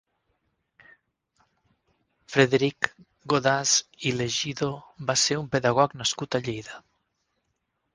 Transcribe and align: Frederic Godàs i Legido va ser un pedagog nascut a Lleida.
Frederic 2.37 2.89
Godàs 3.35 3.77
i 4.11 4.17
Legido 4.19 4.75
va 5.11 5.21
ser 5.27 5.41
un 5.45 5.49
pedagog 5.59 5.99
nascut 6.05 6.41
a 6.41 6.47
Lleida. 6.49 6.87